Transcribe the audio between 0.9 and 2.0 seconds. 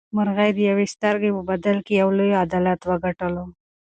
سترګې په بدل کې